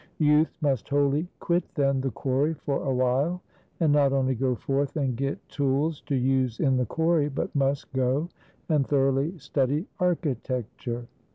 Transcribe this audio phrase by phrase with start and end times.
[0.17, 3.39] Youth must wholly quit, then, the quarry, for awhile;
[3.79, 7.93] and not only go forth, and get tools to use in the quarry, but must
[7.93, 8.27] go
[8.67, 11.05] and thoroughly study architecture.